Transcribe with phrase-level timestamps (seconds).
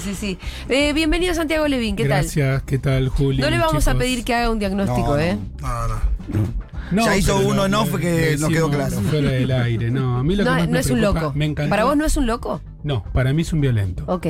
[0.00, 0.38] sí, sí, sí.
[0.68, 3.42] Eh, bienvenido Santiago Levín, ¿qué Gracias, ¿qué tal, Julio?
[3.42, 3.50] tal?
[3.50, 4.02] No le vamos a chicos?
[4.04, 5.18] pedir que haga un diagnóstico, No.
[5.18, 5.38] ¿eh?
[5.60, 6.68] No, no.
[6.90, 8.96] No, Ya hizo pero uno en off que lo no quedó claro.
[9.10, 10.18] Fuera del aire, no.
[10.18, 11.32] A mí lo que No, más no me es un preocupa- loco.
[11.36, 11.68] Me encantó.
[11.70, 12.62] ¿Para vos no es un loco?
[12.82, 14.04] No, para mí es un violento.
[14.06, 14.26] Ok.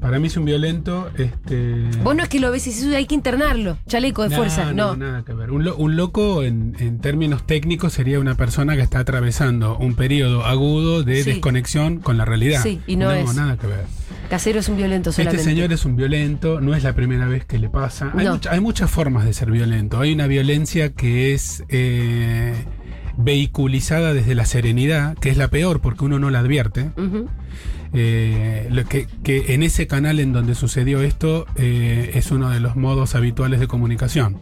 [0.00, 1.84] Para mí es un violento, este.
[2.02, 3.78] Vos no es que lo ves y dices, "Uy, hay que internarlo.
[3.86, 4.72] Chaleco de No, fuerza.
[4.72, 4.96] No.
[4.96, 5.52] nada que ver.
[5.52, 9.94] Un, lo- un loco, en, en términos técnicos, sería una persona que está atravesando un
[9.94, 11.30] periodo agudo de Sí.
[11.30, 12.60] desconexión con la realidad.
[12.64, 13.32] Sí, y no es.
[13.36, 13.84] nada que ver.
[14.32, 15.36] Casero es un violento solamente.
[15.42, 18.10] Este señor es un violento, no es la primera vez que le pasa.
[18.16, 18.32] Hay, No.
[18.32, 20.00] mucha- hay muchas formas de ser violento.
[20.00, 22.54] Hay una violencia que es eh,
[23.18, 26.92] vehiculizada desde la serenidad, que es la peor porque uno no la advierte.
[27.92, 32.58] Eh, lo que, que en ese canal en donde sucedió esto eh, es uno de
[32.60, 34.38] los modos habituales de comunicación.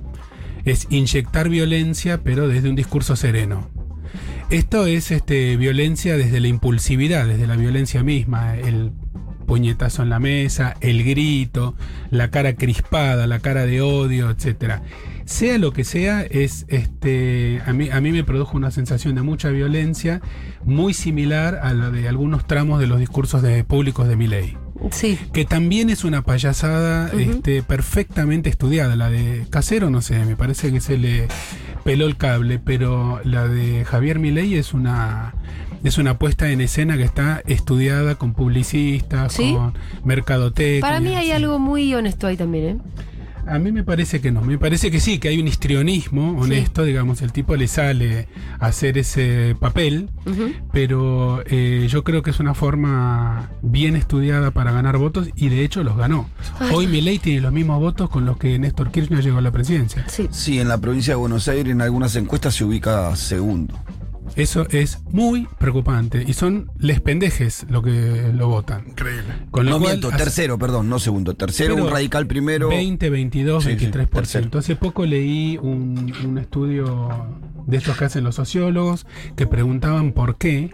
[0.64, 3.68] Es inyectar violencia, pero desde un discurso sereno.
[4.50, 8.92] Esto es este, violencia desde la impulsividad, desde la violencia misma, el
[9.50, 11.74] puñetazo en la mesa, el grito,
[12.12, 14.82] la cara crispada, la cara de odio, etcétera.
[15.24, 19.22] Sea lo que sea, es este a mí, a mí me produjo una sensación de
[19.22, 20.20] mucha violencia,
[20.64, 24.56] muy similar a la de algunos tramos de los discursos de públicos de Milei
[24.92, 25.18] Sí.
[25.32, 28.94] que también es una payasada este, perfectamente estudiada.
[28.94, 31.26] La de Casero, no sé, me parece que se le
[31.84, 35.34] peló el cable, pero la de Javier Milei es una
[35.84, 39.54] es una puesta en escena que está estudiada con publicistas, ¿Sí?
[39.54, 40.80] con mercadotecnia.
[40.80, 41.32] Para mí hay sí.
[41.32, 42.76] algo muy honesto ahí también, ¿eh?
[43.46, 46.84] A mí me parece que no, me parece que sí, que hay un histrionismo honesto,
[46.84, 50.10] digamos, el tipo le sale a hacer ese papel,
[50.72, 55.64] pero eh, yo creo que es una forma bien estudiada para ganar votos y de
[55.64, 56.28] hecho los ganó.
[56.60, 56.70] Ay.
[56.74, 60.04] Hoy Milei tiene los mismos votos con los que Néstor Kirchner llegó a la presidencia.
[60.08, 60.28] Sí.
[60.30, 63.74] Sí, en la provincia de Buenos Aires en algunas encuestas se ubica segundo.
[64.36, 68.84] Eso es muy preocupante y son les pendejes lo que lo votan.
[68.88, 69.24] Increíble.
[69.50, 71.34] Con lo no cual, miento, hace- tercero, perdón, no segundo.
[71.34, 72.68] Tercero, un radical primero.
[72.68, 74.10] 20, 22, Sí, sí, 23%.
[74.10, 74.58] tercero.
[74.58, 77.08] Hace poco leí un, un estudio
[77.66, 80.70] de estos que hacen los sociólogos que preguntaban por qué.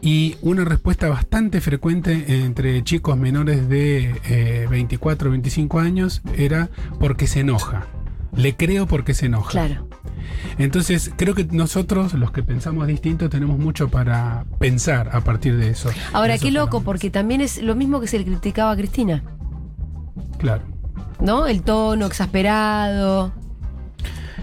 [0.00, 6.70] Y una respuesta bastante frecuente entre chicos menores de eh, 24 25 años era
[7.00, 7.86] porque se enoja.
[8.36, 9.50] Le creo porque se enoja.
[9.50, 9.87] Claro.
[10.58, 15.70] Entonces, creo que nosotros, los que pensamos distinto, tenemos mucho para pensar a partir de
[15.70, 15.90] eso.
[16.12, 19.22] Ahora, de qué loco, porque también es lo mismo que se le criticaba a Cristina,
[20.38, 20.62] Claro.
[21.20, 21.46] ¿no?
[21.46, 23.32] El tono exasperado.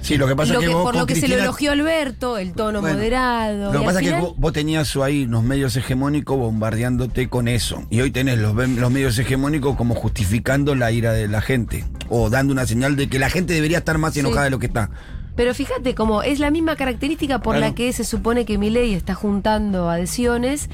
[0.02, 1.72] Sí, lo que pasa Lo es que, que vos por lo que se le elogió
[1.72, 3.74] a Alberto, el tono Bueno, moderado.
[3.74, 7.48] Lo que pasa es que final- vos, vos tenías ahí unos medios hegemónicos bombardeándote con
[7.48, 7.84] eso.
[7.90, 11.86] Y hoy tenés los, los medios hegemónicos como justificando la ira de la gente.
[12.10, 14.20] O dando una señal de que la gente debería estar más Sí.
[14.20, 14.92] enojada de lo que está.
[15.36, 17.70] Pero fíjate, como es la misma característica por Claro.
[17.72, 20.70] la que se supone que Milei está juntando adhesiones,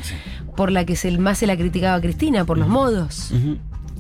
[0.56, 3.32] por la que se, más se la criticaba a Cristina, por los modos.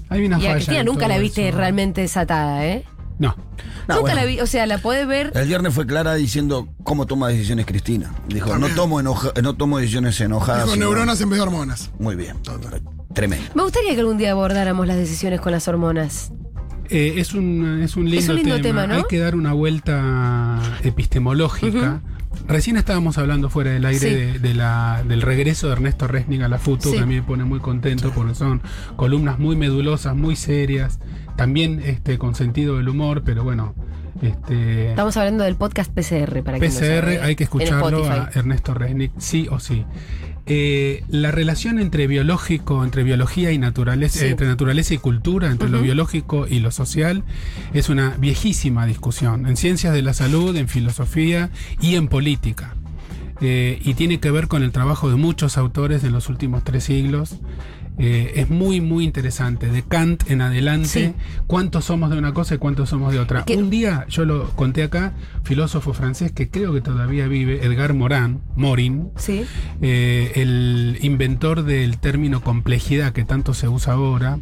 [0.09, 1.57] Hay una Y a falla Cristina nunca la viste eso.
[1.57, 2.85] realmente desatada, ¿eh?
[3.17, 3.35] No.
[3.87, 4.15] No, nunca bueno.
[4.15, 5.31] la vi, o sea, la podés ver.
[5.35, 8.11] El viernes fue clara diciendo cómo toma decisiones Cristina.
[8.27, 10.65] Dijo, no tomo, enoja- no tomo decisiones enojadas.
[10.65, 11.91] Con sino- neuronas en vez de hormonas.
[11.99, 12.37] Muy bien.
[13.13, 13.45] Tremendo.
[13.55, 16.31] Me gustaría que algún día abordáramos las decisiones con las hormonas.
[16.91, 18.95] Eh, es, un, es un lindo, Es un lindo tema, ¿no?
[18.95, 22.01] Hay que dar una vuelta epistemológica.
[22.47, 24.15] Recién estábamos hablando fuera del aire Sí.
[24.15, 26.97] de, de la, del regreso de Ernesto Resnick a la FUTU, Sí.
[26.97, 28.61] que a mí me pone muy contento porque son
[28.95, 30.99] columnas muy medulosas, muy serias,
[31.35, 33.73] también este, con sentido del humor, pero bueno,
[34.21, 38.29] este, Estamos hablando del podcast PCR, para quien no hay que escucharlo a.
[38.33, 39.85] Ernesto Resnick, sí o sí.
[40.47, 44.25] Eh, la relación entre biológico, entre biología y naturaleza, Sí.
[44.25, 47.23] entre naturaleza y cultura, entre lo biológico y lo social,
[47.73, 52.75] es una viejísima discusión en ciencias de la salud, en filosofía y en política.
[53.43, 56.83] Eh, y tiene que ver con el trabajo de muchos autores en los últimos tres
[56.83, 57.37] siglos.
[57.97, 59.67] Eh, es muy, muy interesante.
[59.67, 61.13] De Kant en adelante, Sí.
[61.45, 63.45] cuántos somos de una cosa y cuántos somos de otra.
[63.55, 65.13] Un día, yo lo conté acá,
[65.43, 69.43] filósofo francés que creo que todavía vive, Edgar Morin, Morin, Sí.
[69.81, 74.39] eh, el inventor del término complejidad que tanto se usa ahora,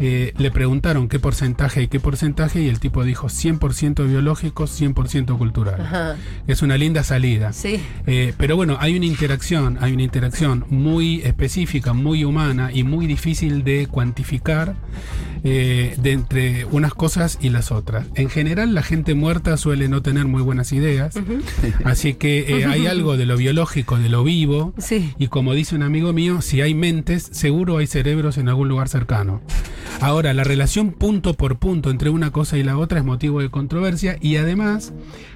[0.00, 5.36] eh, le preguntaron qué porcentaje y qué porcentaje y el tipo dijo 100% biológico, 100%
[5.38, 5.80] cultural.
[5.80, 6.16] Ajá.
[6.46, 7.52] Es una linda salida.
[7.52, 7.80] Sí.
[8.06, 13.06] Eh, pero bueno, hay una interacción, hay una interacción muy específica, muy humana y muy
[13.06, 14.74] difícil de cuantificar
[15.44, 18.06] eh, de entre unas cosas y las otras.
[18.14, 21.14] En general, la gente muerta suele no tener muy buenas ideas,
[21.84, 25.12] así que eh, hay algo de lo biológico, de lo vivo, Sí.
[25.18, 28.88] y como dice un amigo mío, si hay mentes, seguro hay cerebros en algún lugar
[28.88, 29.40] cercano.
[30.00, 33.50] Ahora, la relación punto por punto entre una cosa y la otra es motivo de
[33.50, 34.92] controversia y además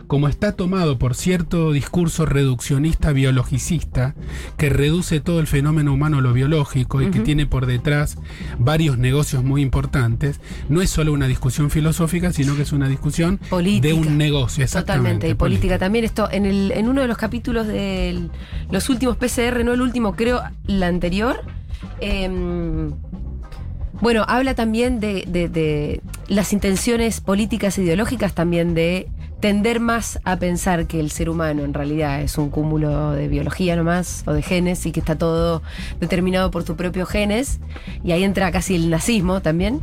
[0.06, 4.14] como está tomado por cierto discurso reduccionista biologicista
[4.56, 8.18] que reduce todo el fenómeno humano a lo biológico y que tiene por detrás
[8.58, 13.38] varios negocios muy importantes, no es solo una discusión filosófica, sino que es una discusión
[13.48, 13.88] Política.
[13.88, 14.62] de un negocio.
[14.64, 14.94] Exactamente.
[14.94, 16.04] Totalmente, y política también.
[16.04, 18.28] Esto, en, el, en uno de los capítulos de
[18.70, 21.40] los últimos PCR, no el último, creo, la anterior.
[22.00, 22.92] em,
[24.04, 29.08] bueno, habla también de, de- de las intenciones políticas e ideológicas también de
[29.40, 33.76] tender más a pensar que el ser humano en realidad es un cúmulo de biología
[33.76, 35.62] nomás o de genes y que está todo
[36.00, 37.60] determinado por tus propios genes.
[38.04, 39.80] Y ahí entra casi el nazismo también.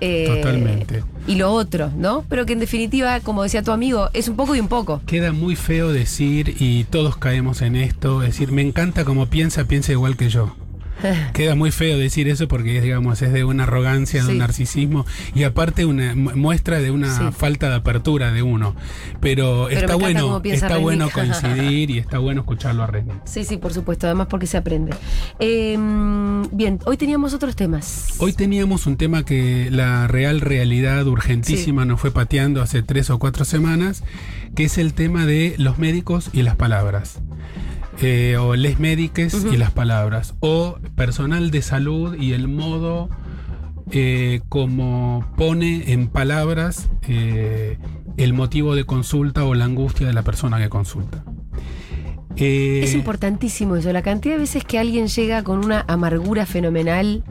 [0.00, 1.04] Eh, Totalmente.
[1.26, 2.24] Y lo otro, ¿no?
[2.28, 5.00] Pero que en definitiva, como decía tu amigo, es un poco y un poco.
[5.06, 9.92] Queda muy feo decir, y todos caemos en esto, decir, me encanta como piensa, piensa
[9.92, 10.56] igual que yo.
[11.32, 14.32] Queda muy feo decir eso porque digamos es de una arrogancia, de Sí.
[14.32, 17.24] un narcisismo y aparte una mu- muestra de una Sí.
[17.36, 18.74] falta de apertura de uno.
[19.20, 23.12] Pero, está bueno, está bueno coincidir y está bueno escucharlo a René.
[23.24, 24.92] Sí, sí, por supuesto, además porque se aprende.
[25.38, 25.76] Eh,
[26.52, 28.14] bien, hoy teníamos otros temas.
[28.18, 33.18] Hoy teníamos un tema que la real realidad urgentísima nos fue pateando hace tres o
[33.18, 34.02] cuatro semanas,
[34.54, 37.20] que es el tema de los médicos y las palabras.
[38.00, 40.34] Eh, o les médiques y las palabras.
[40.40, 43.10] O personal de salud y el modo
[43.90, 47.78] eh, como pone en palabras eh,
[48.16, 51.24] el motivo de consulta o la angustia de la persona que consulta.
[52.34, 57.24] Es importantísimo eso, la cantidad de veces que alguien llega con una amargura fenomenal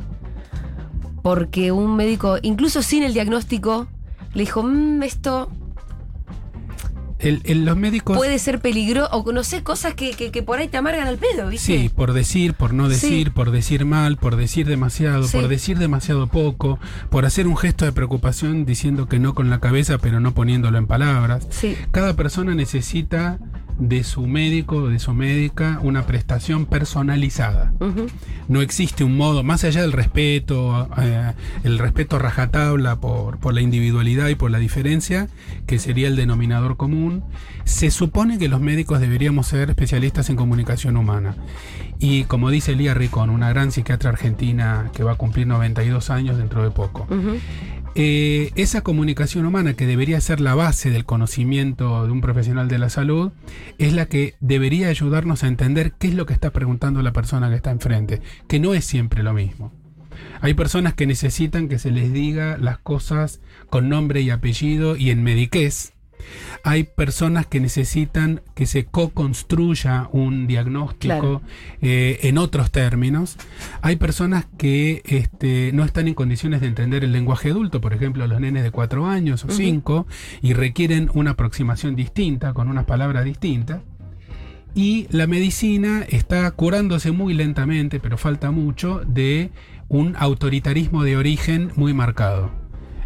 [1.23, 3.87] porque un médico, incluso sin el diagnóstico,
[4.33, 5.49] le dijo, "Mm, esto
[7.21, 8.17] el- el- los médicos...
[8.17, 11.17] puede ser peligroso, o no sé, cosas que, que- que por ahí te amargan al
[11.17, 11.77] pedo, ¿viste?
[11.77, 13.29] Sí, por decir, por no decir, Sí.
[13.33, 15.37] por decir mal, por decir demasiado, Sí.
[15.37, 16.79] por decir demasiado poco,
[17.09, 20.77] por hacer un gesto de preocupación diciendo que no con la cabeza pero no poniéndolo
[20.77, 21.47] en palabras.
[21.49, 21.75] Sí.
[21.91, 23.39] Cada persona necesita
[23.81, 27.73] de su médico o de su médica una prestación personalizada.
[28.47, 31.33] No existe un modo, más allá del respeto, eh,
[31.63, 35.29] el respeto rajatabla por, por la individualidad y por la diferencia,
[35.65, 37.23] que sería el denominador común,
[37.63, 41.35] se supone que los médicos deberíamos ser especialistas en comunicación humana.
[41.97, 46.37] Y como dice Lía Ricón, una gran psiquiatra argentina que va a cumplir 92 años
[46.37, 47.07] dentro de poco.
[47.95, 52.77] Eh, esa comunicación humana que debería ser la base del conocimiento de un profesional de
[52.77, 53.31] la salud
[53.77, 57.49] es la que debería ayudarnos a entender qué es lo que está preguntando la persona
[57.49, 59.73] que está enfrente, que no es siempre lo mismo.
[60.39, 65.09] Hay personas que necesitan que se les diga las cosas con nombre y apellido y
[65.09, 65.93] en mediquez.
[66.63, 71.41] Hay personas que necesitan que se co-construya un diagnóstico Claro.
[71.81, 73.37] eh, en otros términos.
[73.81, 78.25] Hay personas que este, no están en condiciones de entender el lenguaje adulto, por ejemplo,
[78.27, 79.49] los nenes de 4 años o.
[79.49, 80.07] 5,
[80.41, 83.81] y requieren una aproximación distinta, con unas palabras distintas.
[84.73, 89.51] Y la medicina está curándose muy lentamente, pero falta mucho, de
[89.89, 92.60] un autoritarismo de origen muy marcado.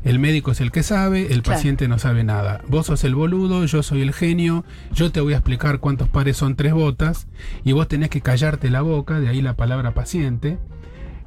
[0.06, 1.57] El médico es el que sabe, el Claro.
[1.57, 2.62] paciente no sabe nada.
[2.69, 4.63] Vos sos el boludo, yo soy el genio,
[4.94, 7.28] yo te voy a explicar cuántos pares son tres botas,
[7.66, 10.57] y vos tenés que callarte la boca, de ahí la palabra paciente,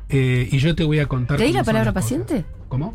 [0.08, 1.38] eh, y yo te voy a contar...
[1.38, 2.04] ¿De ahí la palabra cosas.
[2.04, 2.44] paciente?
[2.69, 2.94] ¿Cómo?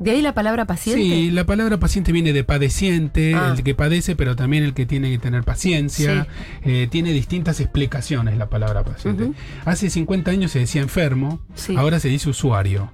[0.00, 1.00] ¿De ahí la palabra paciente?
[1.02, 3.54] Sí, la palabra paciente viene de padeciente, Ah.
[3.56, 6.26] el que padece, pero también el que tiene que tener paciencia.
[6.64, 9.30] Eh, tiene distintas explicaciones la palabra paciente.
[9.64, 11.76] Hace 50 años se decía enfermo, Sí.
[11.76, 12.90] ahora se dice usuario.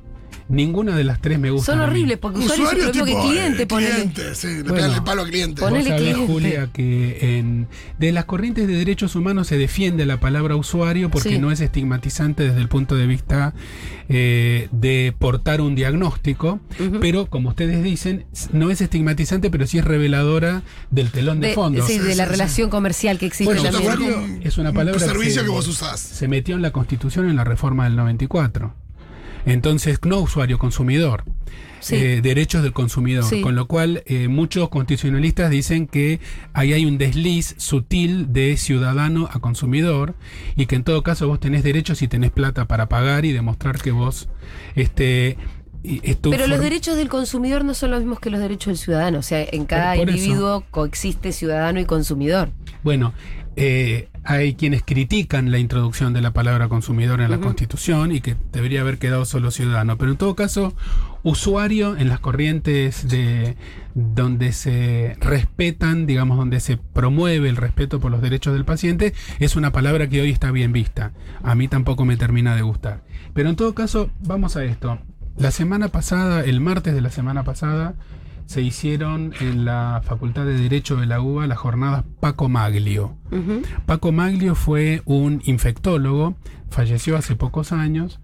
[0.51, 1.73] Ninguna de las tres me gusta.
[1.73, 3.91] Son horribles porque usuario es lo que cliente, eh, ponele.
[3.95, 4.75] cliente, sí, le Bueno.
[4.75, 5.61] pegan el palo al cliente.
[5.63, 6.33] Ponele Vos sabés, cliente.
[6.33, 11.31] Julia, que en, de las corrientes de derechos humanos se defiende la palabra usuario porque
[11.31, 11.39] Sí.
[11.39, 13.55] no es estigmatizante desde el punto de vista
[14.09, 16.59] eh, de portar un diagnóstico,
[17.01, 21.55] pero como ustedes dicen, no es estigmatizante, pero sí es reveladora del telón de, De-
[21.55, 21.87] fondo.
[21.87, 24.41] sí, Sí, de la sí, relación comercial que existe Bueno, también.
[24.43, 26.01] Es una palabra un que servicio se- que vos usás.
[26.01, 28.75] se metió en la Constitución en la reforma del 94.
[29.47, 31.25] Entonces, no usuario, consumidor.
[31.81, 31.97] Sí.
[31.97, 33.25] Eh, derechos del consumidor.
[33.25, 33.41] Sí.
[33.41, 36.21] Con lo cual, eh, muchos constitucionalistas dicen que
[36.53, 40.15] ahí hay un desliz sutil de ciudadano a consumidor
[40.57, 43.79] y que en todo caso vos tenés derechos y tenés plata para pagar y demostrar
[43.81, 44.29] que vos
[44.75, 45.39] este,
[46.23, 49.19] Pero los derechos del consumidor no son los mismos que los derechos del ciudadano.
[49.21, 50.19] O sea, en cada Por- por eso.
[50.19, 52.51] individuo coexiste ciudadano y consumidor.
[52.83, 53.15] Bueno,
[53.57, 57.41] eh, hay quienes critican la introducción de la palabra consumidor en la.
[57.41, 59.97] Constitución y que debería haber quedado solo ciudadano.
[59.97, 60.75] Pero en todo caso,
[61.23, 63.57] usuario en las corrientes de
[63.95, 69.57] donde se respetan, digamos, donde se promueve el respeto por los derechos del paciente, es
[69.57, 71.13] una palabra que hoy está bien vista.
[71.43, 73.03] A mí tampoco me termina de gustar.
[73.33, 74.99] Pero en todo caso, vamos a esto.
[75.39, 77.95] La semana pasada, el martes de la semana pasada,
[78.51, 83.17] se hicieron en la Facultad de Derecho de la UBA las jornadas Paco Maglio.
[83.87, 86.35] Paco Maglio fue un infectólogo,
[86.69, 88.19] falleció hace pocos años.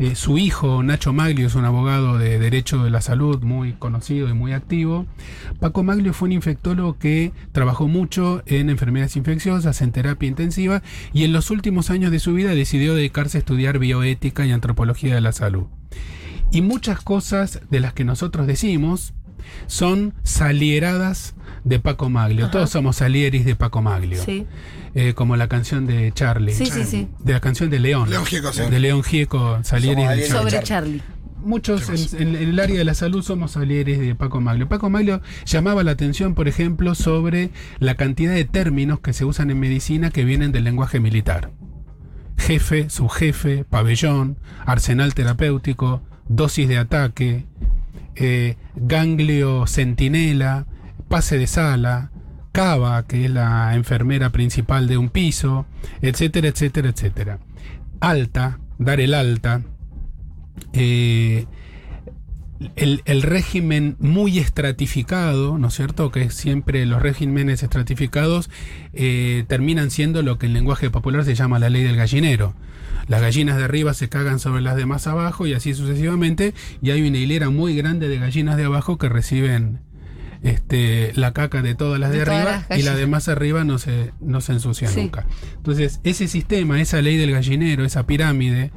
[0.00, 4.28] Eh, su hijo, Nacho Maglio, es un abogado de Derecho de la Salud muy conocido
[4.28, 5.06] y muy activo.
[5.60, 10.82] Paco Maglio fue un infectólogo que trabajó mucho en enfermedades infecciosas, en terapia intensiva,
[11.12, 15.14] y en los últimos años de su vida decidió dedicarse a estudiar bioética y antropología
[15.14, 15.68] de la salud.
[16.50, 19.14] Y muchas cosas de las que nosotros decimos
[19.66, 22.44] son salieradas de Paco Maglio.
[22.46, 22.52] Ajá.
[22.52, 24.22] Todos somos salieris de Paco Maglio.
[24.22, 24.46] Sí.
[24.94, 26.52] Eh, como la canción de Charlie.
[26.54, 27.08] Sí, sí, sí.
[27.20, 28.08] De la canción de León.
[28.10, 28.62] León Gieco, sí.
[28.70, 30.38] De León Gieco, Salieri Somos de Charlie.
[30.38, 30.66] Sobre Charlie.
[30.66, 31.02] Charlie.
[31.40, 34.68] Muchos en, en- en el área de la salud somos Salieres de Paco Maglio.
[34.68, 39.50] Paco Maglio llamaba la atención, por ejemplo, sobre la cantidad de términos que se usan
[39.50, 41.52] en medicina que vienen del lenguaje militar.
[42.38, 47.46] Jefe, subjefe, pabellón, arsenal terapéutico, dosis de ataque,
[48.18, 50.66] eh, ganglio centinela,
[51.08, 52.10] pase de sala,
[52.52, 55.66] cava, que es la enfermera principal de un piso,
[56.02, 57.38] etcétera, etcétera, etcétera.
[58.00, 59.62] Alta, dar el alta,
[60.72, 61.46] eh,
[62.76, 66.10] el, el régimen muy estratificado, ¿no es cierto?
[66.10, 68.50] Que siempre los regímenes estratificados
[68.92, 72.54] eh, terminan siendo lo que en lenguaje popular se llama la ley del gallinero.
[73.06, 76.90] Las gallinas de arriba se cagan sobre las de más abajo y así sucesivamente, y
[76.90, 79.80] hay una hilera muy grande de gallinas de abajo que reciben
[80.42, 82.96] este, la caca de todas las de, De todas arriba las y la gallinas.
[82.98, 85.00] de más arriba no se, no se ensucia Sí.
[85.00, 85.26] nunca.
[85.56, 88.70] Entonces, ese sistema, esa ley del gallinero, esa pirámide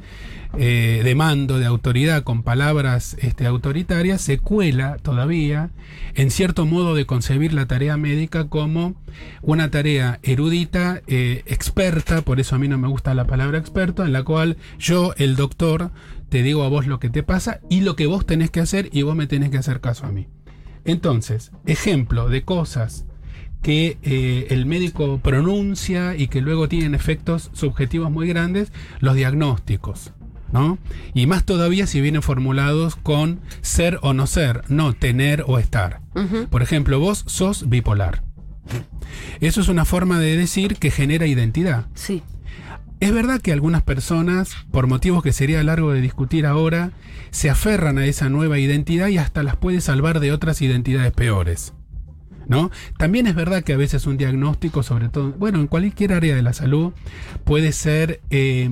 [0.58, 5.70] eh, de mando, de autoridad, con palabras este, autoritarias, se cuela todavía
[6.14, 8.94] en cierto modo de concebir la tarea médica como
[9.40, 14.04] una tarea erudita, eh, experta, por eso a mí no me gusta la palabra experto,
[14.04, 15.90] en la cual yo, el doctor,
[16.28, 18.88] te digo a vos lo que te pasa y lo que vos tenés que hacer
[18.92, 20.28] y vos me tenés que hacer caso a mí.
[20.84, 23.06] Entonces, ejemplo de cosas
[23.62, 30.12] que eh, el médico pronuncia y que luego tienen efectos subjetivos muy grandes, los diagnósticos.
[30.52, 30.78] ¿No?
[31.14, 36.00] Y más todavía si vienen formulados con ser o no ser, no tener o estar.
[36.50, 38.22] Por ejemplo, vos sos bipolar.
[39.40, 41.86] Eso es una forma de decir que genera identidad.
[41.94, 42.22] Sí.
[43.00, 46.92] Es verdad que algunas personas, por motivos que sería largo de discutir ahora,
[47.30, 51.72] se aferran a esa nueva identidad y hasta las puede salvar de otras identidades peores.
[52.46, 52.70] ¿No?
[52.98, 56.42] También es verdad que a veces un diagnóstico, sobre todo, bueno, en cualquier área de
[56.42, 56.92] la salud,
[57.44, 58.68] puede ser eh,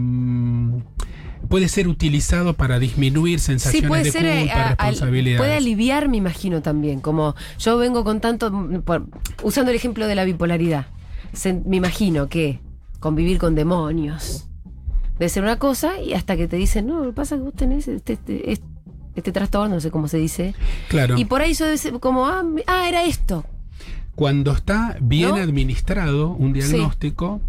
[1.51, 4.25] puede ser utilizado para disminuir Sí, sensaciones puede de ser.
[4.25, 5.39] eh, culpa, a- responsabilidad.
[5.39, 7.01] puede aliviar, me imagino también.
[7.01, 8.51] Como yo vengo con tanto.
[8.51, 9.07] mm, por-
[9.43, 10.87] usando el ejemplo de la bipolaridad.
[11.35, 12.61] Se- me imagino que
[13.01, 14.47] convivir con demonios
[15.19, 17.45] debe ser una cosa y hasta que te dicen, no, lo que pasa es que
[17.45, 18.67] vos tenés este, este, este,
[19.17, 20.55] este trastorno, no sé cómo se dice.
[20.89, 21.19] Claro.
[21.19, 23.45] Y por ahí eso debe ser como, ah, ah, era esto.
[24.15, 25.37] Cuando está bien ¿No?
[25.37, 27.41] administrado un diagnóstico,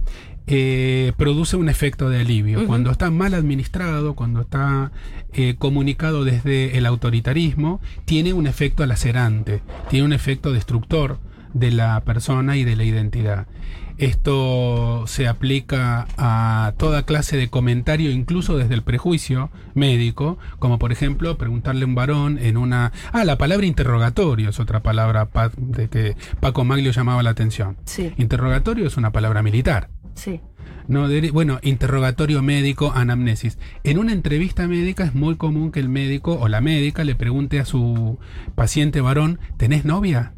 [0.47, 2.65] eh, produce un efecto de alivio.
[2.67, 4.91] Cuando está mal administrado, cuando está
[5.33, 11.19] eh, comunicado desde el autoritarismo, tiene un efecto lacerante, tiene un efecto destructor
[11.53, 13.47] de la persona y de la identidad.
[13.97, 20.91] Esto se aplica a toda clase de comentario, incluso desde el prejuicio médico, como por
[20.91, 22.91] ejemplo preguntarle a un varón en una...
[23.13, 27.77] Ah, la palabra interrogatorio es otra palabra pa- de que Paco Maglio llamaba la atención.
[27.85, 29.89] Sí, Interrogatorio es una palabra militar.
[30.15, 30.41] Sí.
[30.87, 33.57] No, de- bueno, interrogatorio médico, anamnesis.
[33.83, 37.59] En una entrevista médica es muy común que el médico o la médica le pregunte
[37.59, 38.19] a su
[38.55, 40.33] paciente varón, ¿tenés novia?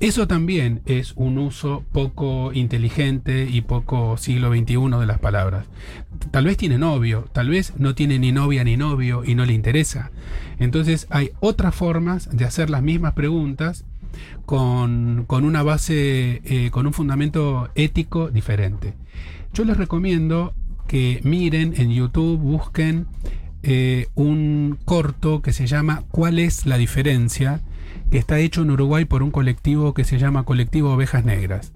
[0.00, 5.66] Eso también es un uso poco inteligente y poco siglo XXI de las palabras.
[6.30, 9.52] Tal vez tiene novio, tal vez no tiene ni novia ni novio y no le
[9.52, 10.12] interesa.
[10.58, 13.84] Entonces hay otras formas de hacer las mismas preguntas
[14.46, 18.94] con, con una base, eh, con un fundamento ético diferente.
[19.52, 20.54] Yo les recomiendo
[20.86, 23.06] que miren en YouTube, busquen
[23.62, 27.60] eh, un corto que se llama ¿Cuál es la diferencia?
[28.10, 31.72] que está hecho en Uruguay por un colectivo que se llama Colectivo Ovejas Negras.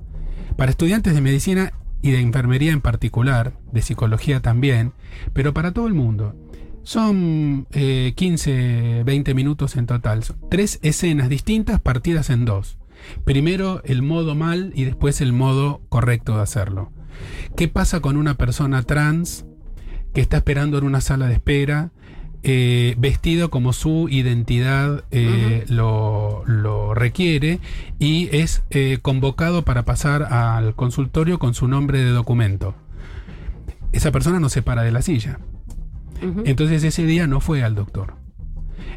[0.57, 1.73] Para estudiantes de medicina
[2.03, 4.93] y de enfermería en particular, de psicología también,
[5.33, 6.35] pero para todo el mundo.
[6.85, 10.23] Son eh, 15, 20 minutos en total.
[10.23, 12.79] Son tres escenas distintas partidas en dos.
[13.25, 16.93] Primero el modo mal y después el modo correcto de hacerlo.
[17.57, 19.45] ¿Qué pasa con una persona trans
[20.12, 21.91] que está esperando en una sala de espera,
[22.43, 27.59] eh, vestido como su identidad eh, lo, lo requiere
[27.99, 32.75] y es eh, convocado para pasar al consultorio con su nombre de documento?
[33.93, 35.38] Esa persona no se para de la silla.
[36.44, 38.14] Entonces ese día no fue al doctor.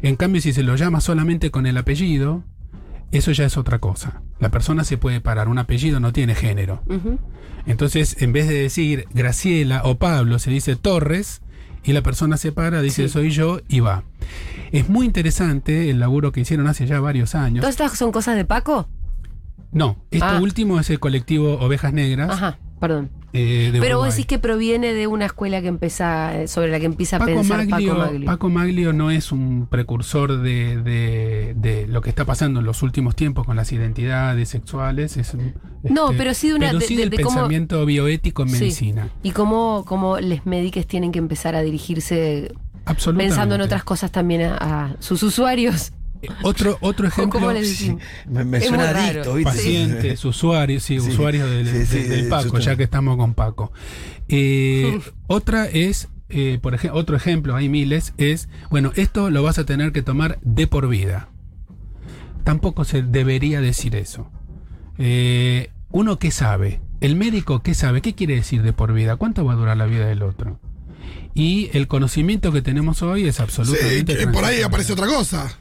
[0.02, 2.44] En cambio, si se lo llama solamente con el apellido,
[3.10, 4.22] eso ya es otra cosa.
[4.38, 6.82] La persona se puede parar, un apellido no tiene género.
[7.66, 11.42] Entonces, en vez de decir Graciela o Pablo, se dice Torres
[11.84, 13.08] y la persona se para, dice Sí.
[13.08, 14.04] soy yo y va.
[14.72, 17.62] Es muy interesante el laburo que hicieron hace ya varios años.
[17.62, 18.88] ¿Todas estas son cosas de Paco?
[19.72, 20.40] No, esto Ah.
[20.40, 22.30] último es el colectivo Ovejas Negras.
[22.30, 23.10] Ajá, perdón.
[23.38, 26.86] Eh, de Pero vos decís que proviene de una escuela que empieza, sobre la que
[26.86, 28.26] empieza a Paco pensar Maglio, Paco Maglio.
[28.26, 32.82] Paco Maglio no es un precursor de, de- de lo que está pasando en los
[32.82, 35.16] últimos tiempos con las identidades sexuales.
[35.16, 35.34] Es,
[35.84, 38.58] No, este, pero sí de una- pero sí del cómo- pensamiento bioético en Sí.
[38.60, 39.08] medicina.
[39.22, 42.52] Y cómo, cómo les médicos tienen que empezar a dirigirse
[43.16, 45.92] pensando en otras cosas también a, a sus usuarios.
[46.42, 47.40] Otro, otro ejemplo.
[47.40, 47.96] ¿Cómo Sí,
[48.28, 49.08] me, me Es suena muy raro.
[49.08, 49.50] adicto, ¿viste?
[49.52, 51.08] pacientes, usuarios, sí, Sí.
[51.10, 53.72] usuarios del, Sí, sí, del- del eso Paco, ya que estamos con Paco.
[54.28, 54.98] Eh,
[55.28, 59.64] otra es, eh, por ejemplo, otro ejemplo, hay miles, es, bueno, esto lo vas a
[59.64, 61.28] tener que tomar de por vida.
[62.44, 64.30] Tampoco se debería decir eso.
[64.98, 69.44] Eh, uno qué sabe, el médico qué sabe, qué quiere decir de por vida, cuánto
[69.44, 70.58] va a durar la vida del otro.
[71.34, 74.16] Y el conocimiento que tenemos hoy es absolutamente...
[74.16, 75.56] que por ahí aparece otra cosa.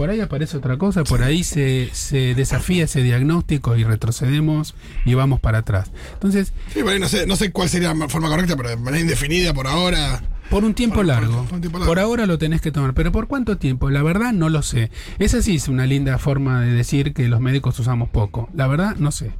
[0.00, 5.12] Por ahí aparece otra cosa, por ahí se, se desafía ese diagnóstico y retrocedemos y
[5.12, 5.90] vamos para atrás.
[6.14, 8.76] Entonces, Sí, por ahí no sé, no sé cuál sería la forma correcta, pero de
[8.76, 10.22] manera indefinida por ahora.
[10.48, 11.90] por un tiempo Por- largo, por un tiempo largo.
[11.90, 13.90] por ahora lo tenés que tomar, pero ¿por cuánto tiempo?
[13.90, 14.90] La verdad no lo sé.
[15.18, 18.48] Esa sí es una linda forma de decir que los médicos usamos poco.
[18.54, 19.32] La verdad no sé.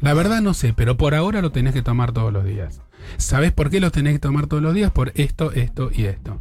[0.00, 2.80] La verdad no sé, pero por ahora lo tenés que tomar todos los días.
[3.16, 4.90] ¿Sabés por qué lo tenés que tomar todos los días?
[4.90, 6.40] Por esto, esto y esto.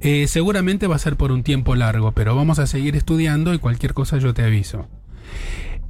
[0.00, 3.58] Eh, seguramente va a ser por un tiempo largo, pero vamos a seguir estudiando y
[3.58, 4.88] cualquier cosa yo te aviso.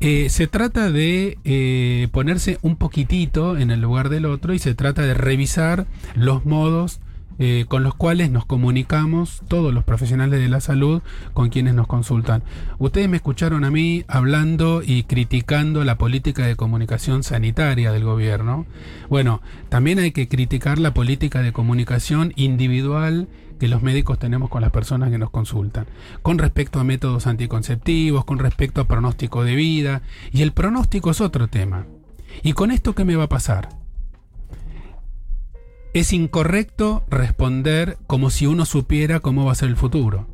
[0.00, 4.75] Eh, se trata de eh, ponerse un poquitito en el lugar del otro y se
[4.75, 7.00] trata de revisar los modos
[7.38, 11.02] eh, con los cuales nos comunicamos todos los profesionales de la salud
[11.35, 12.43] con quienes nos consultan.
[12.78, 18.66] Ustedes me escucharon a mí hablando y criticando la política de comunicación sanitaria del gobierno.
[19.09, 23.28] Bueno, también hay que criticar la política de comunicación individual
[23.59, 25.87] que los médicos tenemos con las personas que nos consultan,
[26.23, 31.21] con respecto a métodos anticonceptivos, con respecto a pronóstico de vida, y el pronóstico es
[31.21, 31.87] otro tema.
[32.43, 33.85] ¿Y con esto qué me va a pasar?
[35.97, 40.26] Es incorrecto responder como si uno supiera cómo va a ser el futuro.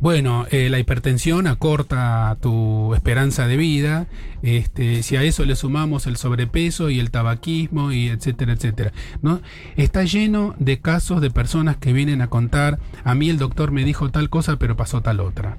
[0.00, 4.06] Bueno, eh, la hipertensión acorta tu esperanza de vida.
[4.40, 9.42] Este, si a eso le sumamos el sobrepeso y el tabaquismo y etcétera, etcétera, ¿no?
[9.76, 13.84] Está lleno de casos de personas que vienen a contar, a mí el doctor me
[13.84, 15.58] dijo tal cosa, pero pasó tal otra.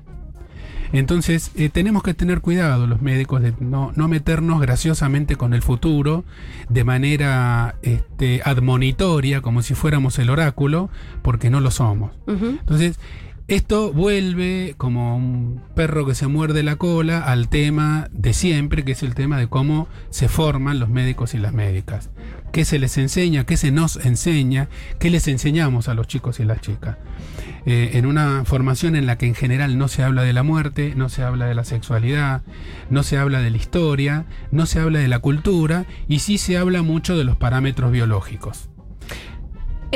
[1.00, 5.62] Entonces, eh, tenemos que tener cuidado los médicos de no, no meternos graciosamente con el
[5.62, 6.24] futuro
[6.70, 10.90] de manera este, admonitoria, como si fuéramos el oráculo,
[11.22, 12.12] porque no lo somos.
[12.28, 12.98] Entonces,
[13.48, 18.94] esto vuelve como un perro que se muerde la cola al tema de siempre, que
[18.94, 22.10] es el tema de cómo se forman los médicos y las médicas.
[22.52, 23.46] ¿Qué se les enseña?
[23.46, 24.68] ¿Qué se nos enseña?
[24.98, 26.98] ¿Qué les enseñamos a los chicos y las chicas?
[27.68, 30.94] Eh, en una formación en la que en general no se habla de la muerte,
[30.96, 32.42] no se habla de la sexualidad,
[32.90, 36.58] no se habla de la historia, no se habla de la cultura y sí se
[36.58, 38.70] habla mucho de los parámetros biológicos.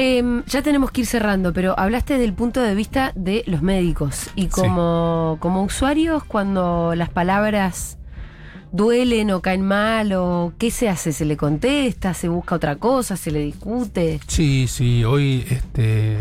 [0.02, 4.30] Em, ya tenemos que ir cerrando, pero hablaste del punto de vista de los médicos
[4.34, 7.98] y como, como usuarios cuando las palabras
[8.72, 13.18] duelen o caen mal o qué se hace, se le contesta, se busca otra cosa,
[13.18, 14.20] se le discute.
[14.28, 16.18] Sí, sí, hoy este,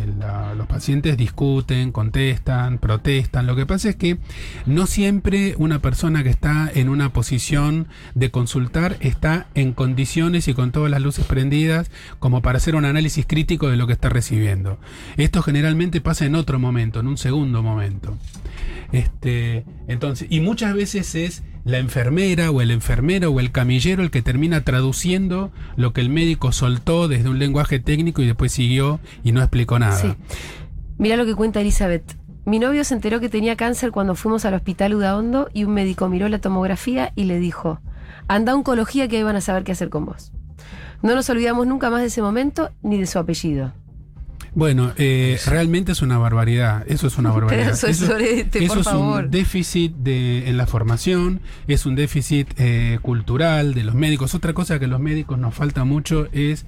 [0.56, 3.46] los pacientes discuten, contestan, protestan.
[3.46, 4.18] Lo que pasa es que
[4.66, 10.54] no siempre una persona que está en una posición de consultar está en condiciones y
[10.54, 14.08] con todas las luces prendidas como para hacer un análisis crítico de lo que está
[14.08, 14.78] recibiendo.
[15.16, 18.16] Esto generalmente pasa en otro momento, en un segundo momento.
[18.92, 24.10] Este, entonces, y muchas veces es la enfermera o el enfermero o el camillero el
[24.10, 29.00] que termina traduciendo lo que el médico soltó desde un lenguaje técnico y después siguió
[29.24, 29.96] y no explicó nada.
[29.96, 30.14] Sí.
[30.98, 32.16] Mira lo que cuenta Elizabeth.
[32.44, 36.08] Mi novio se enteró que tenía cáncer cuando fuimos al hospital Udaondo y un médico
[36.08, 37.80] miró la tomografía y le dijo,
[38.26, 40.32] anda a oncología que ahí van a saber qué hacer con vos.
[41.02, 43.72] No nos olvidamos nunca más de ese momento ni de su apellido.
[44.58, 46.84] Bueno, eh, realmente es una barbaridad.
[46.88, 47.80] Eso es una barbaridad.
[47.80, 49.24] De sorete, eso por es favor.
[49.26, 54.34] un déficit de, en la formación, es un déficit eh, cultural de los médicos.
[54.34, 56.66] Otra cosa que a los médicos nos falta mucho es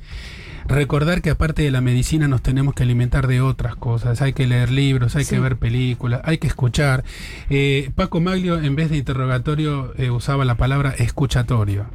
[0.70, 4.22] recordar que aparte de la medicina nos tenemos que alimentar de otras cosas.
[4.22, 5.35] Hay que leer libros, hay Sí.
[5.35, 7.04] que ver películas, hay que escuchar.
[7.50, 11.87] Eh, Paco Maglio, en vez de interrogatorio, eh, usaba la palabra escuchatorio.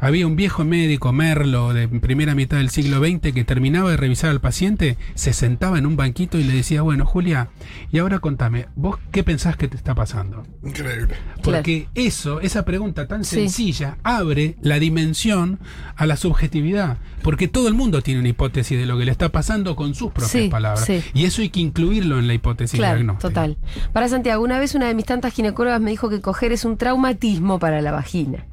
[0.00, 4.30] Había un viejo médico, Merlo, de primera mitad del siglo XX, que terminaba de revisar
[4.30, 7.48] al paciente, se sentaba en un banquito y le decía, bueno, Julia,
[7.92, 10.46] y ahora contame, ¿vos qué pensás que te está pasando?
[10.64, 11.14] Increíble.
[11.42, 13.36] Porque eso, esa pregunta tan Sí.
[13.36, 15.58] sencilla, abre la dimensión
[15.96, 16.98] a la subjetividad.
[17.22, 20.12] Porque todo el mundo tiene una hipótesis de lo que le está pasando con sus
[20.12, 20.84] propias Sí, palabras.
[20.84, 21.02] sí.
[21.14, 23.28] Y eso hay que incluirlo en la hipótesis Claro, diagnóstica.
[23.28, 23.56] total.
[23.92, 26.76] Para Santiago, una vez una de mis tantas ginecólogas me dijo que coger es un
[26.76, 28.44] traumatismo para la vagina.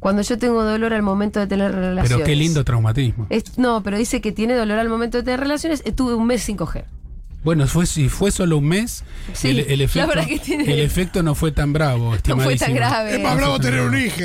[0.00, 2.10] Cuando yo tengo dolor al momento de tener relaciones.
[2.12, 3.26] Pero qué lindo traumatismo.
[3.30, 5.82] Es- no, pero dice que tiene dolor al momento de tener relaciones.
[5.84, 6.84] Estuve un mes sin coger.
[7.44, 11.22] Bueno, fue, si fue solo un mes, Sí, el, efecto, verdad que tiene- el efecto
[11.22, 13.14] no fue tan bravo, No fue tan grave.
[13.16, 14.16] Es más bravo tener un hijo.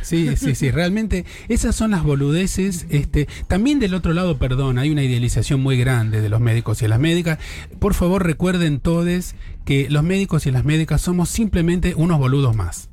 [0.00, 2.86] Sí, sí, sí, realmente esas son las boludeces.
[2.88, 6.88] Este, también del otro lado, perdón, hay una idealización muy grande de los médicos y
[6.88, 7.38] las médicas.
[7.78, 12.88] Por favor, recuerden todos que los médicos y las médicas somos simplemente unos boludos más.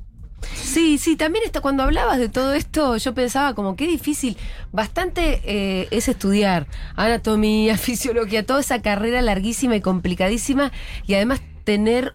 [0.70, 4.36] Sí, sí, también está, cuando hablabas de todo esto, yo pensaba como qué difícil,
[4.70, 10.70] bastante eh, es estudiar anatomía, fisiología, toda esa carrera larguísima y complicadísima
[11.08, 12.14] y además tener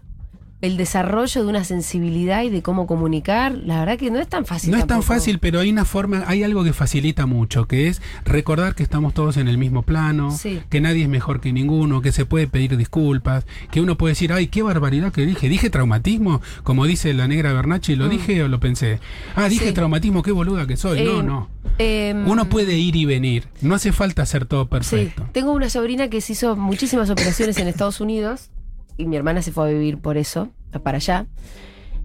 [0.62, 4.46] el desarrollo de una sensibilidad y de cómo comunicar, la verdad que no es tan
[4.46, 4.70] fácil.
[4.70, 8.00] No es tan fácil, pero hay una forma, hay algo que facilita mucho, que es
[8.24, 10.62] recordar que estamos todos en el mismo plano, Sí.
[10.70, 14.32] que nadie es mejor que ninguno, que se puede pedir disculpas, que uno puede decir,
[14.32, 18.48] ay, qué barbaridad que dije, dije traumatismo, como dice la negra Bernacci, ¿lo dije o
[18.48, 18.98] lo pensé?
[19.34, 19.68] Ah, dije Mm.
[19.68, 19.74] Sí.
[19.74, 21.02] traumatismo, qué boluda que soy.
[21.04, 21.48] no, Eh, no.
[21.78, 25.28] eh, Uno puede ir y venir, no hace falta hacer todo Sí, perfecto.
[25.32, 28.48] tengo una sobrina que se hizo muchísimas operaciones en Estados Unidos
[28.96, 30.50] y mi hermana se fue a vivir por eso,
[30.82, 31.26] para allá.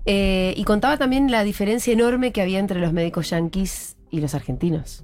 [0.06, 4.34] Eh, y contaba también la diferencia enorme que había entre los médicos yanquis y los
[4.34, 5.04] argentinos.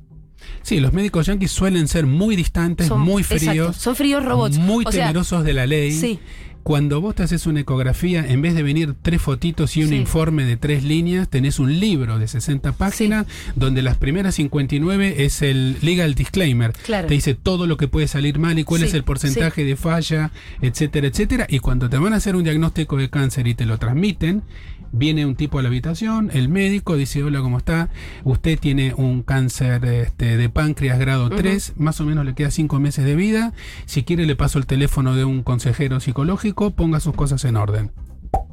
[0.61, 4.57] Sí, los médicos yanquis suelen ser muy distantes, Son- muy exacto, fríos, son fríos robots.
[4.57, 5.91] muy O sea, temerosos de la ley.
[5.91, 6.19] Sí,
[6.63, 9.95] Cuando vos te haces una ecografía, en vez de venir tres fotitos y un Sí.
[9.95, 15.41] informe de tres líneas, tenés un libro de 60 páginas donde las primeras 59 es
[15.41, 16.73] el legal disclaimer.
[16.73, 17.07] Claro.
[17.07, 19.77] Te dice todo lo que puede salir mal y cuál Sí, es el porcentaje de
[19.77, 21.47] falla, etcétera, etcétera.
[21.49, 24.43] Y cuando te van a hacer un diagnóstico de cáncer y te lo transmiten,
[24.91, 27.89] viene un tipo a la habitación, el médico dice, hola, ¿cómo está?
[28.23, 32.79] Usted tiene un cáncer este, de páncreas grado 3, más o menos le queda 5
[32.79, 33.53] meses de vida.
[33.85, 37.91] Si quiere le paso el teléfono de un consejero psicológico, ponga sus cosas en orden.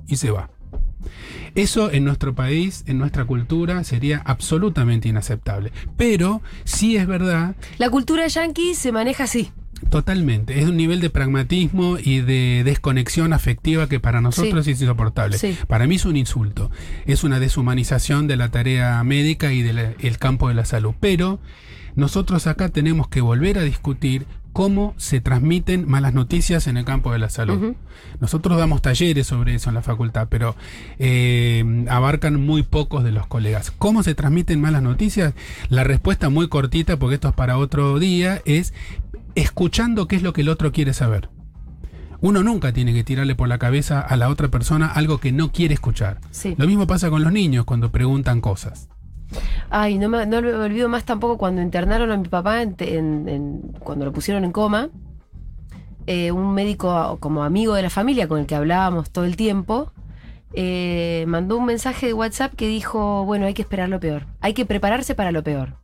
[0.06, 0.50] Y se va.
[1.54, 5.72] Eso en nuestro país, en nuestra cultura, sería absolutamente inaceptable.
[5.96, 9.50] Pero sí es verdad la cultura yanqui se maneja así.
[9.94, 10.58] Totalmente.
[10.58, 14.72] Es un nivel de pragmatismo y de desconexión afectiva que para nosotros Sí.
[14.72, 15.38] es insoportable.
[15.38, 15.56] Sí.
[15.68, 16.68] Para mí es un insulto.
[17.06, 20.94] Es una deshumanización de la tarea médica y del campo de la salud.
[20.98, 21.38] Pero
[21.94, 27.12] nosotros acá tenemos que volver a discutir cómo se transmiten malas noticias en el campo
[27.12, 27.74] de la salud.
[28.20, 30.56] Nosotros damos talleres sobre eso en la facultad, pero
[30.98, 33.70] eh, abarcan muy pocos de los colegas.
[33.70, 35.34] ¿Cómo se transmiten malas noticias?
[35.68, 38.74] La respuesta muy cortita, porque esto es para otro día, es
[39.34, 41.28] escuchando qué es lo que el otro quiere saber.
[42.20, 45.52] Uno nunca tiene que tirarle por la cabeza a la otra persona algo que no
[45.52, 46.20] quiere escuchar.
[46.30, 46.54] Sí.
[46.56, 48.88] Lo mismo pasa con los niños cuando preguntan cosas.
[49.68, 53.28] Ay, no me, no me olvido más tampoco cuando internaron a mi papá, en- en-
[53.28, 54.88] en- cuando lo pusieron en coma.
[56.06, 59.90] eh, un médico como amigo de la familia con el que hablábamos todo el tiempo,
[60.52, 64.52] eh, mandó un mensaje de WhatsApp que dijo, bueno, hay que esperar lo peor, hay
[64.52, 65.76] que prepararse para lo peor.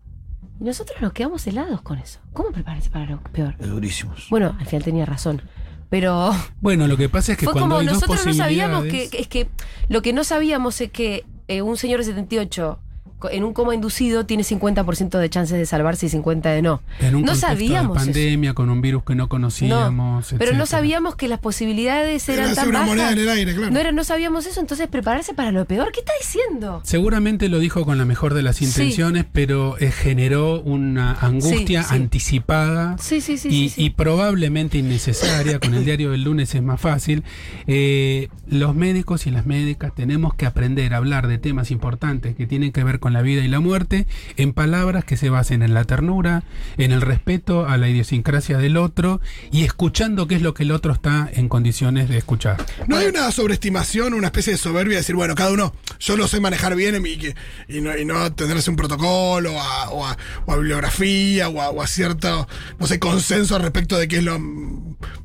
[0.61, 2.21] Y nosotros nos quedamos helados con eso.
[2.33, 3.55] ¿Cómo prepararse para lo peor?
[3.59, 4.13] Es durísimo.
[4.31, 5.43] Bueno, al final tenía razón.
[5.89, 8.85] Pero Bueno, lo que pasa es que fue cuando como hay dos nosotros no sabíamos
[8.85, 9.49] que, es que
[9.89, 12.90] lo que no sabíamos es que eh, un señor de 78 co-
[13.31, 16.83] en un coma inducido tiene 50% de chances de salvarse y 50 de no.
[17.01, 18.13] En un no sabíamos de eso.
[18.13, 20.35] pandemia, con un virus que no conocíamos.
[20.39, 22.89] Pero no sabíamos que las posibilidades Era eran tan una bajas.
[22.91, 23.71] moneda en el aire, claro.
[23.73, 25.91] No, era, no sabíamos eso, entonces prepararse para lo peor.
[25.93, 26.81] ¿Qué está diciendo?
[26.85, 28.65] Seguramente lo dijo con la mejor de las Sí.
[28.67, 31.95] intenciones, pero eh, generó una angustia Sí, sí.
[31.95, 33.49] anticipada Sí, sí, sí.
[33.49, 33.83] y, sí, sí.
[33.85, 35.59] y probablemente innecesaria.
[35.61, 37.25] con el diario del lunes es más fácil.
[37.67, 42.47] Eh, los médicos y las médicas tenemos que aprender a hablar de temas importantes que
[42.47, 45.75] tienen que ver con la vida y la muerte en palabras que se basen en
[45.75, 46.45] la ternura,
[46.77, 49.21] en el respeto a la idiosincrasia del otro
[49.51, 52.65] y escuchando qué es lo que el otro está en condiciones de escuchar.
[52.87, 56.29] No hay una sobreestimación, una especie de soberbia, de decir, bueno, cada uno, yo lo
[56.29, 61.49] sé manejar bien y, y no, y no tenerse un protocolo o a, o bibliografía
[61.49, 64.39] o a, o a cierto, no sé, consenso respecto de qué es lo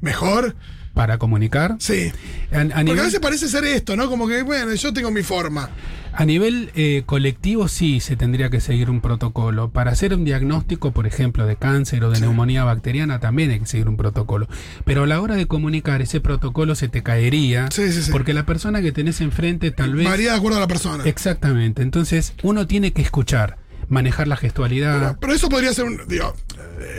[0.02, 0.56] mejor.
[0.96, 1.76] Para comunicar.
[1.80, 2.12] Sí.
[2.52, 4.10] A, a Porque a nivel, veces parece ser esto, ¿no?
[4.10, 5.70] Como que, bueno, yo tengo mi forma.
[6.14, 9.70] a nivel, eh, colectivo sí se tendría que seguir un protocolo.
[9.70, 13.66] Para hacer un diagnóstico, por ejemplo, de cáncer o de neumonía bacteriana, también hay que
[13.66, 14.48] seguir un protocolo.
[14.86, 17.68] Pero a la hora de comunicar, ese protocolo se te caería.
[17.72, 18.12] Sí, sí, sí.
[18.12, 20.06] Porque la persona que tenés enfrente tal vez...
[20.08, 21.04] Varía de acuerdo a la persona.
[21.04, 21.82] Exactamente.
[21.82, 25.18] Entonces, uno tiene que escuchar, manejar la gestualidad.
[25.20, 26.02] Pero, eso podría ser un.
[26.08, 26.36] Digo,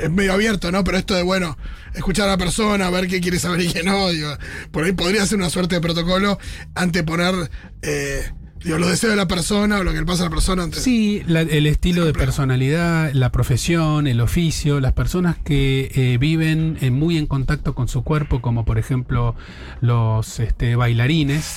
[0.02, 0.84] es medio abierto, ¿no?
[0.84, 1.56] Pero esto de, bueno,
[1.94, 4.08] escuchar a la persona, ver qué quiere saber y qué no.
[4.08, 4.36] Digo,
[4.70, 6.38] por ahí podría ser una suerte de protocolo
[6.74, 7.50] anteponer
[7.82, 8.30] eh,
[8.66, 10.82] digo, los deseos de la persona o lo que le pasa a la persona antes.
[10.82, 16.76] Sí, la- el estilo de personalidad, la profesión, el oficio, las personas que eh, viven
[16.80, 19.34] eh, muy en contacto con su cuerpo, como por ejemplo
[19.80, 21.54] los este, bailarines,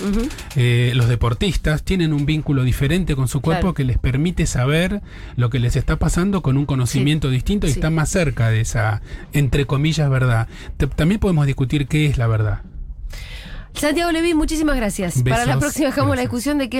[0.55, 3.73] eh, los deportistas, tienen un vínculo diferente con su cuerpo Claro.
[3.73, 5.01] que les permite saber
[5.35, 7.79] lo que les está pasando con un conocimiento distinto y sí.
[7.79, 9.01] están más cerca de esa,
[9.33, 10.47] entre comillas, verdad.
[10.77, 12.61] T- También podemos discutir qué es la verdad.
[13.73, 15.21] Santiago Levín, muchísimas gracias.
[15.23, 16.77] Para la próxima dejamos la discusión de qué